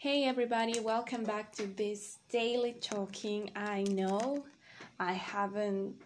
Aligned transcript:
Hey 0.00 0.26
everybody, 0.26 0.78
welcome 0.78 1.24
back 1.24 1.50
to 1.56 1.66
this 1.66 2.18
daily 2.30 2.74
talking. 2.74 3.50
I 3.56 3.82
know 3.82 4.44
I 5.00 5.10
haven't 5.14 5.96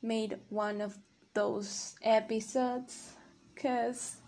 made 0.00 0.38
one 0.48 0.80
of 0.80 0.96
those 1.34 1.96
episodes 2.00 3.12
cuz 3.54 4.22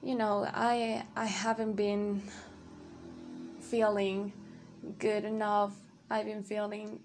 you 0.00 0.14
know, 0.14 0.46
I 0.54 1.04
I 1.16 1.24
haven't 1.26 1.72
been 1.72 2.22
feeling 3.58 4.32
good 5.00 5.24
enough. 5.24 5.74
I've 6.08 6.26
been 6.26 6.44
feeling 6.44 7.00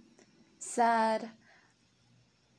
sad 0.59 1.27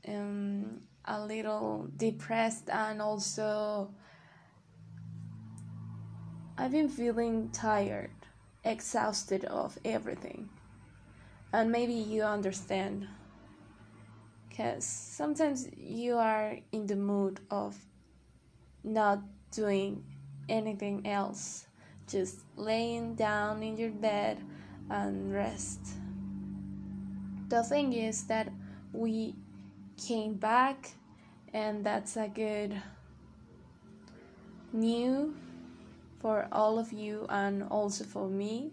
um 0.08 0.80
a 1.04 1.24
little 1.24 1.86
depressed 1.96 2.68
and 2.68 3.00
also 3.00 3.94
I've 6.60 6.72
been 6.72 6.88
feeling 6.88 7.50
tired, 7.50 8.10
exhausted 8.64 9.44
of 9.44 9.78
everything. 9.84 10.48
And 11.52 11.70
maybe 11.70 11.92
you 11.92 12.24
understand. 12.24 13.06
Because 14.48 14.84
sometimes 14.84 15.68
you 15.76 16.16
are 16.16 16.58
in 16.72 16.88
the 16.88 16.96
mood 16.96 17.38
of 17.48 17.76
not 18.82 19.20
doing 19.52 20.02
anything 20.48 21.06
else, 21.06 21.66
just 22.08 22.40
laying 22.56 23.14
down 23.14 23.62
in 23.62 23.78
your 23.78 23.90
bed 23.90 24.38
and 24.90 25.32
rest. 25.32 25.78
The 27.50 27.62
thing 27.62 27.92
is 27.92 28.24
that 28.24 28.48
we 28.92 29.36
came 29.96 30.34
back, 30.34 30.90
and 31.54 31.86
that's 31.86 32.16
a 32.16 32.26
good 32.26 32.82
new 34.72 35.36
for 36.20 36.48
all 36.52 36.78
of 36.78 36.92
you 36.92 37.26
and 37.28 37.62
also 37.64 38.04
for 38.04 38.28
me 38.28 38.72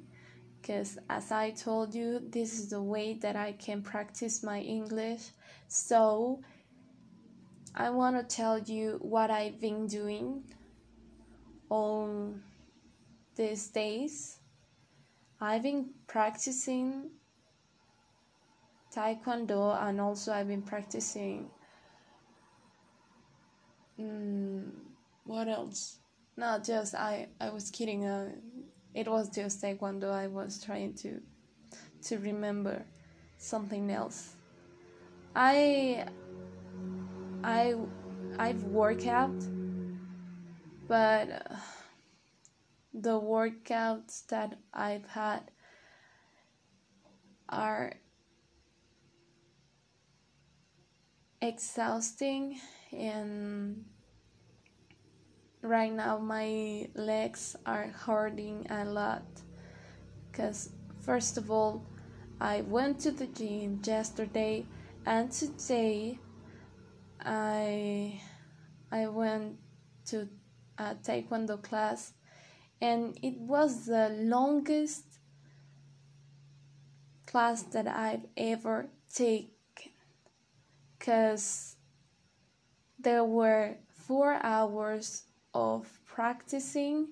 because 0.66 0.98
as 1.12 1.31
I 1.31 1.52
told 1.52 1.94
you, 1.94 2.19
this 2.31 2.58
is 2.58 2.72
the 2.72 2.81
way 2.81 3.14
that 3.22 3.36
I 3.36 3.52
can 3.52 3.83
practice 3.83 4.42
my 4.42 4.61
English. 4.61 5.30
So 5.67 6.42
I 7.75 7.92
want 7.92 8.17
to 8.17 8.36
tell 8.36 8.58
you 8.58 8.97
what 9.00 9.30
I've 9.30 9.61
been 9.61 9.86
doing 9.86 10.44
on 11.69 12.42
these 13.36 13.67
days. 13.67 14.39
I've 15.39 15.62
been 15.62 15.91
practicing 16.08 17.12
Taekwondo 18.91 19.80
and 19.84 20.02
also 20.02 20.34
I've 20.34 20.47
been 20.47 20.64
practicing. 20.64 21.47
Um, 24.00 24.72
what 25.25 25.47
else? 25.47 26.00
No, 26.38 26.59
just 26.59 26.95
I 26.95 27.30
I 27.39 27.50
was 27.50 27.72
kidding. 27.72 28.05
Uh, 28.05 28.31
it 28.94 29.08
was 29.08 29.30
just 29.30 29.61
taekwondo. 29.61 30.11
I 30.11 30.28
was 30.28 30.61
trying 30.64 30.94
to 30.95 31.22
to 32.03 32.17
remember 32.19 32.86
something 33.38 33.89
else. 33.91 34.36
I 35.36 36.06
I 37.44 37.75
I've 38.38 38.63
worked 38.63 39.08
out, 39.08 39.45
but 40.88 41.30
uh, 41.31 41.56
the 42.94 43.19
workouts 43.19 44.25
that 44.28 44.58
I've 44.73 45.06
had 45.08 45.52
are 47.50 47.94
exhausting 51.41 52.59
and 52.91 53.86
right 55.66 55.91
now 55.91 56.17
my 56.19 56.88
legs 56.94 57.55
are 57.66 57.88
hurting 57.88 58.67
a 58.69 58.85
lot. 58.85 59.25
Because 60.31 60.69
first 61.02 61.38
of 61.38 61.49
all 61.49 61.85
i 62.39 62.61
went 62.61 62.99
to 62.99 63.11
the 63.11 63.27
gym 63.27 63.80
yesterday 63.83 64.66
and 65.05 65.31
today 65.31 66.19
i 67.23 68.19
i 68.91 69.07
went 69.07 69.56
to 70.06 70.28
a 70.78 70.95
taekwondo 70.95 71.62
class 71.62 72.13
and 72.81 73.17
it 73.22 73.38
was 73.40 73.85
the 73.85 74.09
longest 74.19 75.06
class 77.25 77.63
that 77.63 77.88
i've 77.88 78.25
ever 78.35 78.90
taken. 79.13 79.51
Because 80.97 81.75
there 83.00 83.23
were 83.23 83.78
four 84.07 84.34
hours 84.44 85.23
of 85.55 85.88
practicing 86.05 87.07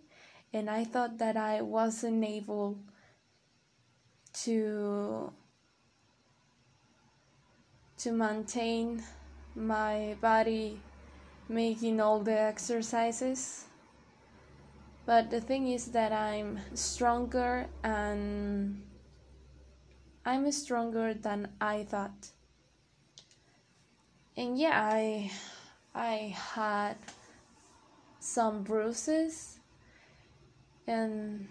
and 0.53 0.69
I 0.69 0.83
thought 0.83 1.17
that 1.17 1.35
I 1.35 1.61
wasn't 1.61 2.23
able 2.23 2.77
to 4.43 5.31
to 7.97 8.11
maintain 8.11 9.01
my 9.55 10.15
body 10.19 10.81
making 11.47 12.01
all 12.01 12.19
the 12.19 12.37
exercises. 12.37 13.65
But 15.05 15.29
the 15.29 15.39
thing 15.39 15.67
is 15.69 15.87
that 15.91 16.11
I'm 16.11 16.59
stronger 16.73 17.67
and 17.83 18.81
I'm 20.25 20.51
stronger 20.51 21.13
than 21.13 21.49
I 21.61 21.83
thought. 21.83 22.29
And 24.35 24.57
yeah 24.57 24.75
I 24.75 25.31
I 25.95 26.35
had 26.35 26.97
some 28.23 28.63
bruises. 28.63 29.59
And 30.87 31.47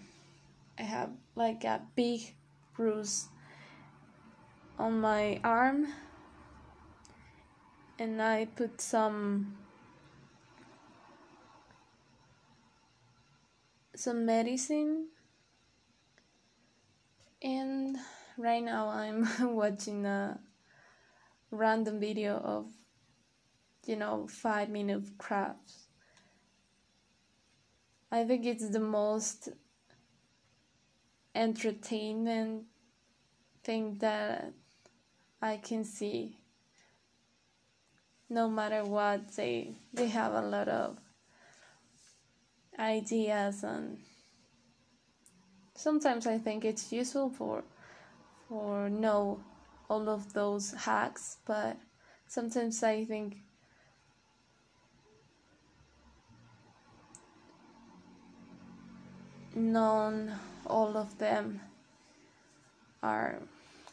I 0.77 0.83
have 0.83 1.11
like 1.35 1.63
a 1.63 1.81
big 1.95 2.33
bruise 2.75 3.27
on 4.79 4.99
my 4.99 5.39
arm. 5.43 5.87
And 7.99 8.21
I 8.21 8.45
put 8.45 8.81
some 8.81 9.55
some 13.95 14.25
medicine. 14.25 15.09
And 17.41 17.97
right 18.37 18.63
now 18.63 18.89
I'm 18.89 19.27
watching 19.55 20.05
a 20.05 20.39
random 21.51 21.99
video 21.99 22.37
of 22.37 22.65
you 23.85 23.95
know 23.95 24.25
5 24.27 24.69
minute 24.69 25.03
crafts 25.19 25.82
I 28.13 28.25
think 28.25 28.45
it's 28.45 28.69
the 28.69 28.79
most 28.79 29.49
entertainment 31.33 32.65
thing 33.63 33.97
that 34.01 34.53
I 35.41 35.57
can 35.57 35.83
see. 35.83 36.37
No 38.29 38.47
matter 38.47 38.83
what, 38.83 39.35
they 39.35 39.77
they 39.91 40.09
have 40.09 40.33
a 40.33 40.43
lot 40.43 40.67
of 40.67 40.99
ideas 42.77 43.63
and 43.63 43.97
sometimes 45.73 46.27
I 46.27 46.37
think 46.37 46.65
it's 46.65 46.91
useful 46.93 47.31
for 47.31 47.63
for 48.47 48.91
know 48.91 49.39
all 49.89 50.07
of 50.07 50.33
those 50.33 50.71
hacks, 50.73 51.37
but 51.47 51.77
sometimes 52.27 52.83
I 52.83 53.05
think 53.05 53.37
none 59.55 60.33
all 60.65 60.97
of 60.97 61.17
them 61.17 61.61
are 63.01 63.39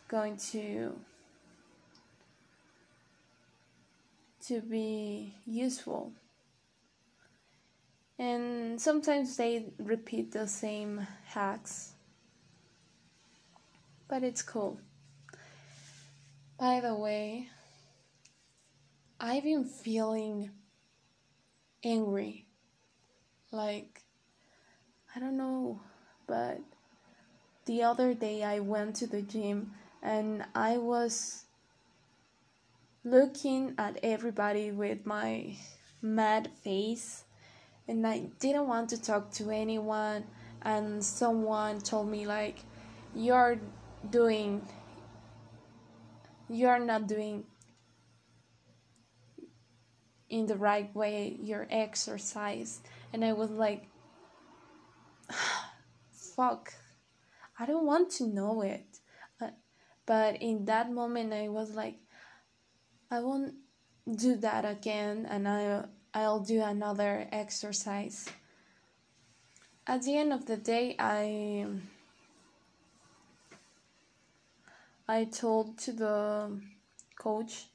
going 0.08 0.36
to 0.36 0.94
to 4.46 4.60
be 4.60 5.34
useful. 5.46 6.12
And 8.18 8.80
sometimes 8.80 9.36
they 9.36 9.66
repeat 9.78 10.32
the 10.32 10.46
same 10.46 11.06
hacks. 11.24 11.92
But 14.08 14.22
it's 14.22 14.42
cool. 14.42 14.80
By 16.58 16.80
the 16.80 16.94
way 16.94 17.48
i've 19.20 19.44
been 19.44 19.64
feeling 19.64 20.50
angry. 21.84 22.46
Like 23.52 24.02
I 25.14 25.18
don't 25.18 25.36
know, 25.36 25.80
but 26.26 26.60
the 27.66 27.82
other 27.82 28.14
day 28.14 28.44
I 28.44 28.60
went 28.60 28.96
to 28.96 29.06
the 29.06 29.22
gym 29.22 29.72
and 30.02 30.44
I 30.54 30.76
was 30.78 31.44
looking 33.04 33.74
at 33.76 33.98
everybody 34.02 34.70
with 34.70 35.04
my 35.04 35.56
mad 36.00 36.50
face 36.62 37.24
and 37.88 38.06
I 38.06 38.28
didn't 38.38 38.68
want 38.68 38.90
to 38.90 39.02
talk 39.02 39.32
to 39.32 39.50
anyone 39.50 40.24
and 40.62 41.04
someone 41.04 41.80
told 41.80 42.08
me 42.08 42.26
like 42.26 42.60
you're 43.14 43.58
doing 44.10 44.62
you're 46.48 46.78
not 46.78 47.06
doing 47.06 47.44
in 50.28 50.46
the 50.46 50.56
right 50.56 50.94
way 50.94 51.36
your 51.40 51.66
exercise 51.70 52.80
and 53.12 53.24
I 53.24 53.32
was 53.32 53.50
like 53.50 53.88
fuck. 56.40 56.72
I 57.58 57.66
don't 57.66 57.84
want 57.84 58.10
to 58.12 58.26
know 58.26 58.62
it. 58.62 58.86
Uh, 59.42 59.50
but 60.06 60.40
in 60.40 60.64
that 60.64 60.90
moment 60.90 61.34
i 61.34 61.48
was 61.48 61.74
like 61.74 61.96
i 63.10 63.20
won't 63.20 63.52
do 64.16 64.36
that 64.36 64.64
again 64.64 65.26
and 65.30 65.46
i 65.46 65.84
i'll 66.14 66.40
do 66.40 66.62
another 66.62 67.28
exercise. 67.30 68.26
At 69.86 70.02
the 70.02 70.16
end 70.16 70.32
of 70.32 70.46
the 70.46 70.56
day 70.56 70.96
i 70.98 71.66
i 75.06 75.24
told 75.24 75.76
to 75.84 75.92
the 75.92 76.58
coach 77.18 77.66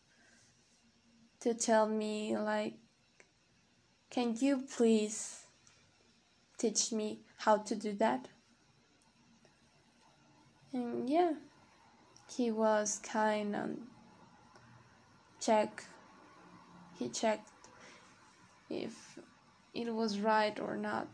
to 1.41 1.53
tell 1.53 1.87
me 1.87 2.35
like 2.35 2.73
can 4.09 4.35
you 4.39 4.63
please 4.75 5.45
teach 6.57 6.91
me 6.91 7.19
how 7.37 7.57
to 7.57 7.75
do 7.75 7.93
that 7.93 8.29
and 10.75 11.09
yeah 11.09 11.33
he 12.29 12.51
was 12.51 12.99
kind 13.03 13.55
and 13.55 13.81
check 15.39 15.83
he 16.99 17.09
checked 17.09 17.49
if 18.69 19.19
it 19.73 19.93
was 19.93 20.19
right 20.19 20.59
or 20.59 20.77
not 20.77 21.07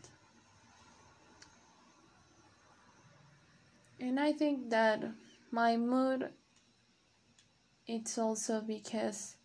and 4.00 4.20
i 4.20 4.32
think 4.32 4.68
that 4.70 5.02
my 5.50 5.76
mood 5.76 6.28
it's 7.86 8.16
also 8.16 8.60
because 8.60 9.36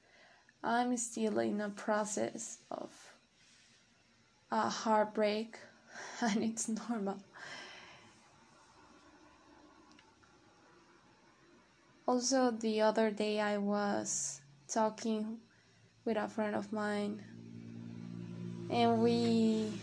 I'm 0.64 0.96
still 0.98 1.40
in 1.40 1.62
a 1.62 1.70
process 1.70 2.60
of 2.70 2.92
a 4.52 4.70
heartbreak 4.70 5.58
and 6.22 6.44
it's 6.44 6.68
normal. 6.68 7.20
Also, 12.08 12.52
the 12.52 12.80
other 12.80 13.12
day 13.12 13.42
I 13.42 13.58
was 13.58 14.40
talking 14.70 15.40
with 16.06 16.16
a 16.16 16.30
friend 16.30 16.56
of 16.56 16.72
mine 16.72 17.22
and 18.70 19.04
we 19.04 19.74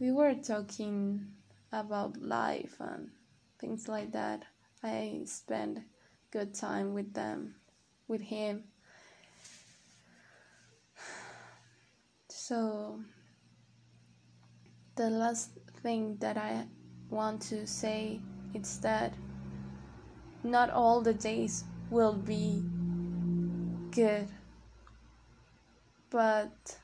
we 0.00 0.10
were 0.10 0.34
talking 0.34 1.28
about 1.70 2.20
life 2.20 2.74
and 2.80 3.10
things 3.60 3.86
like 3.86 4.10
that. 4.12 4.42
I 4.82 5.22
spent 5.26 5.78
good 6.32 6.54
time 6.54 6.92
with 6.92 7.14
them 7.14 7.54
with 8.08 8.20
him. 8.20 8.64
So, 12.28 13.00
the 14.96 15.08
last 15.08 15.50
thing 15.82 16.16
that 16.18 16.36
I 16.36 16.66
want 17.10 17.42
to 17.42 17.66
say 17.66 18.20
is 18.54 18.80
that 18.80 19.14
not 20.50 20.70
all 20.70 21.00
the 21.00 21.14
days 21.14 21.64
will 21.90 22.14
be 22.14 22.62
good, 23.90 24.28
but 26.10 26.78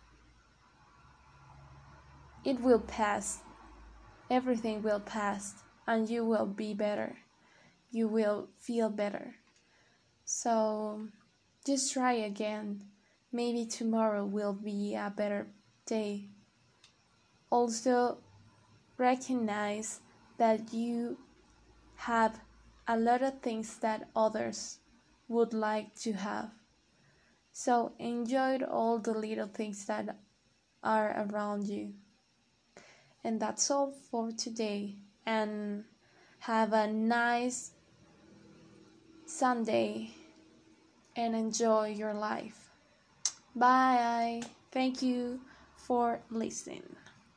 it 2.45 2.61
will 2.61 2.81
pass. 2.81 3.41
Everything 4.31 4.83
will 4.83 5.01
pass, 5.01 5.63
and 5.87 6.09
you 6.09 6.25
will 6.25 6.47
be 6.47 6.75
better. 6.75 7.17
You 7.91 8.09
will 8.09 8.49
feel 8.59 8.89
better. 8.89 9.35
So 10.25 11.09
just 11.67 11.93
try 11.93 12.13
again. 12.13 12.85
Maybe 13.31 13.67
tomorrow 13.67 14.25
will 14.25 14.53
be 14.53 14.95
a 14.95 15.13
better 15.15 15.47
day. 15.87 16.29
Also, 17.51 18.19
recognize 18.97 20.01
that 20.39 20.73
you 20.73 21.19
have 21.97 22.41
a 22.87 22.97
lot 22.97 23.23
of 23.23 23.41
things 23.41 23.79
that 23.79 24.09
others 24.15 24.79
would 25.29 25.55
like 25.55 25.95
to 25.97 26.13
have. 26.13 26.51
So 27.53 27.93
enjoy 27.99 28.59
all 28.65 28.99
the 28.99 29.13
little 29.13 29.47
things 29.47 29.85
that 29.87 30.17
are 30.83 31.27
around 31.27 31.69
you. 31.69 31.95
And 33.25 33.41
that's 33.41 33.71
all 33.71 33.93
for 34.11 34.33
today. 34.33 34.97
And 35.27 35.85
have 36.41 36.73
a 36.73 36.89
nice 36.89 37.71
Sunday 39.27 40.11
and 41.15 41.37
enjoy 41.37 41.95
your 41.97 42.15
life. 42.15 42.71
Bye. 43.55 44.43
Thank 44.73 45.03
you 45.03 45.41
for 45.77 46.21
listening. 46.31 46.83